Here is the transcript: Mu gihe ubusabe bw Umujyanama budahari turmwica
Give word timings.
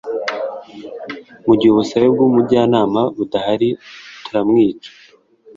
Mu 1.45 1.53
gihe 1.57 1.71
ubusabe 1.73 2.07
bw 2.13 2.19
Umujyanama 2.27 3.01
budahari 3.15 3.69
turmwica 4.23 4.91